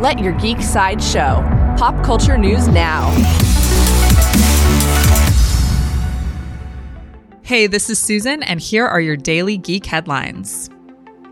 Let 0.00 0.18
your 0.18 0.32
geek 0.32 0.62
side 0.62 1.02
show. 1.02 1.44
Pop 1.76 2.02
culture 2.02 2.38
news 2.38 2.68
now. 2.68 3.10
Hey, 7.42 7.66
this 7.66 7.90
is 7.90 7.98
Susan, 7.98 8.42
and 8.44 8.60
here 8.60 8.86
are 8.86 9.02
your 9.02 9.18
daily 9.18 9.58
geek 9.58 9.84
headlines. 9.84 10.70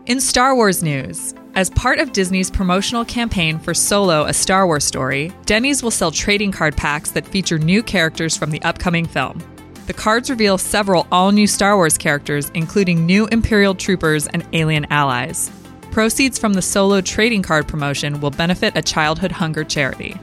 In 0.05 0.21
Star 0.21 0.53
Wars 0.53 0.83
news, 0.83 1.33
as 1.55 1.71
part 1.71 1.97
of 1.97 2.13
Disney's 2.13 2.51
promotional 2.51 3.03
campaign 3.05 3.57
for 3.57 3.73
Solo, 3.73 4.25
a 4.25 4.33
Star 4.35 4.67
Wars 4.67 4.83
story, 4.83 5.33
Denny's 5.47 5.81
will 5.81 5.89
sell 5.89 6.11
trading 6.11 6.51
card 6.51 6.77
packs 6.77 7.09
that 7.09 7.25
feature 7.25 7.57
new 7.57 7.81
characters 7.81 8.37
from 8.37 8.51
the 8.51 8.61
upcoming 8.61 9.07
film. 9.07 9.41
The 9.87 9.93
cards 9.93 10.29
reveal 10.29 10.59
several 10.59 11.07
all 11.11 11.31
new 11.31 11.47
Star 11.47 11.75
Wars 11.75 11.97
characters, 11.97 12.51
including 12.53 13.07
new 13.07 13.25
Imperial 13.31 13.73
troopers 13.73 14.27
and 14.27 14.47
alien 14.53 14.85
allies. 14.91 15.49
Proceeds 15.91 16.37
from 16.37 16.53
the 16.53 16.61
Solo 16.61 17.01
trading 17.01 17.41
card 17.41 17.67
promotion 17.67 18.21
will 18.21 18.31
benefit 18.31 18.77
a 18.77 18.81
childhood 18.81 19.31
hunger 19.31 19.63
charity. 19.63 20.15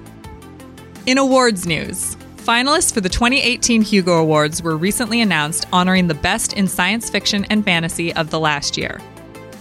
In 1.06 1.18
awards 1.18 1.66
news, 1.66 2.16
finalists 2.36 2.94
for 2.94 3.00
the 3.00 3.08
2018 3.08 3.82
Hugo 3.82 4.18
Awards 4.18 4.62
were 4.62 4.76
recently 4.76 5.20
announced, 5.20 5.66
honoring 5.72 6.06
the 6.06 6.14
best 6.14 6.52
in 6.52 6.68
science 6.68 7.10
fiction 7.10 7.44
and 7.50 7.64
fantasy 7.64 8.12
of 8.14 8.30
the 8.30 8.40
last 8.40 8.76
year. 8.76 9.00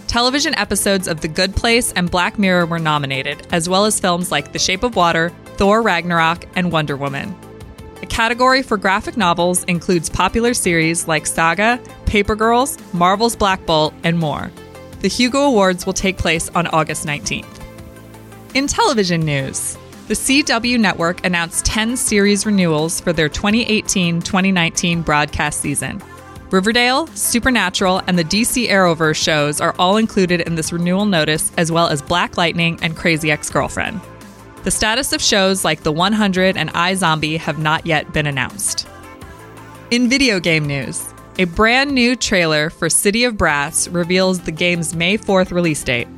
Television 0.06 0.54
episodes 0.54 1.08
of 1.08 1.20
The 1.20 1.28
Good 1.28 1.56
Place 1.56 1.92
and 1.92 2.10
Black 2.10 2.38
Mirror 2.38 2.66
were 2.66 2.78
nominated, 2.78 3.44
as 3.50 3.68
well 3.68 3.84
as 3.84 3.98
films 3.98 4.30
like 4.30 4.52
The 4.52 4.58
Shape 4.58 4.84
of 4.84 4.94
Water, 4.94 5.32
Thor 5.56 5.82
Ragnarok, 5.82 6.46
and 6.54 6.70
Wonder 6.70 6.96
Woman. 6.96 7.34
The 8.00 8.06
category 8.06 8.62
for 8.62 8.76
graphic 8.76 9.16
novels 9.16 9.64
includes 9.64 10.08
popular 10.08 10.54
series 10.54 11.08
like 11.08 11.26
Saga, 11.26 11.80
Paper 12.06 12.36
Girls, 12.36 12.78
Marvel's 12.92 13.34
Black 13.34 13.66
Bolt, 13.66 13.92
and 14.04 14.18
more. 14.18 14.50
The 15.00 15.08
Hugo 15.08 15.42
Awards 15.42 15.84
will 15.84 15.92
take 15.92 16.16
place 16.16 16.48
on 16.54 16.66
August 16.68 17.06
19th. 17.06 17.62
In 18.54 18.66
television 18.66 19.20
news, 19.20 19.76
the 20.08 20.14
CW 20.14 20.78
network 20.78 21.26
announced 21.26 21.66
10 21.66 21.96
series 21.96 22.46
renewals 22.46 23.00
for 23.00 23.12
their 23.12 23.28
2018 23.28 24.22
2019 24.22 25.02
broadcast 25.02 25.60
season. 25.60 26.00
Riverdale, 26.50 27.08
Supernatural, 27.08 28.02
and 28.06 28.18
the 28.18 28.24
DC 28.24 28.68
Arrowverse 28.68 29.22
shows 29.22 29.60
are 29.60 29.74
all 29.78 29.96
included 29.96 30.42
in 30.42 30.54
this 30.54 30.72
renewal 30.72 31.04
notice, 31.04 31.52
as 31.58 31.72
well 31.72 31.88
as 31.88 32.00
Black 32.00 32.36
Lightning 32.36 32.78
and 32.82 32.96
Crazy 32.96 33.30
Ex 33.30 33.50
Girlfriend. 33.50 34.00
The 34.62 34.70
status 34.70 35.12
of 35.12 35.20
shows 35.20 35.64
like 35.64 35.82
The 35.82 35.92
100 35.92 36.56
and 36.56 36.72
iZombie 36.72 37.38
have 37.38 37.58
not 37.58 37.84
yet 37.84 38.12
been 38.12 38.26
announced. 38.26 38.88
In 39.90 40.08
video 40.08 40.40
game 40.40 40.66
news, 40.66 41.12
a 41.38 41.44
brand 41.44 41.92
new 41.92 42.16
trailer 42.16 42.70
for 42.70 42.88
City 42.88 43.24
of 43.24 43.36
Brass 43.36 43.88
reveals 43.88 44.40
the 44.40 44.52
game's 44.52 44.94
May 44.94 45.18
4th 45.18 45.52
release 45.52 45.82
date. 45.84 46.08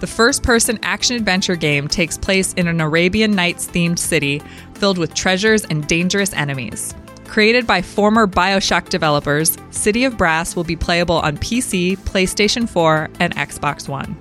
The 0.00 0.06
first 0.06 0.42
person 0.42 0.78
action 0.82 1.16
adventure 1.16 1.56
game 1.56 1.88
takes 1.88 2.18
place 2.18 2.52
in 2.52 2.68
an 2.68 2.82
Arabian 2.82 3.30
Nights 3.30 3.66
themed 3.66 3.98
city 3.98 4.42
filled 4.74 4.98
with 4.98 5.14
treasures 5.14 5.64
and 5.64 5.86
dangerous 5.88 6.34
enemies. 6.34 6.94
Created 7.24 7.66
by 7.66 7.80
former 7.80 8.26
Bioshock 8.26 8.90
developers, 8.90 9.56
City 9.70 10.04
of 10.04 10.18
Brass 10.18 10.54
will 10.54 10.64
be 10.64 10.76
playable 10.76 11.16
on 11.16 11.38
PC, 11.38 11.96
PlayStation 11.96 12.68
4, 12.68 13.08
and 13.18 13.34
Xbox 13.34 13.88
One. 13.88 14.14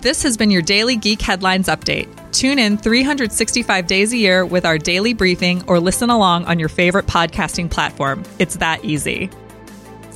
This 0.00 0.22
has 0.22 0.38
been 0.38 0.50
your 0.50 0.62
daily 0.62 0.96
Geek 0.96 1.20
Headlines 1.20 1.68
Update. 1.68 2.08
Tune 2.32 2.58
in 2.58 2.78
365 2.78 3.86
days 3.86 4.14
a 4.14 4.16
year 4.16 4.46
with 4.46 4.64
our 4.64 4.78
daily 4.78 5.12
briefing 5.12 5.62
or 5.66 5.78
listen 5.78 6.08
along 6.08 6.46
on 6.46 6.58
your 6.58 6.68
favorite 6.70 7.06
podcasting 7.06 7.70
platform. 7.70 8.22
It's 8.38 8.56
that 8.56 8.82
easy. 8.84 9.28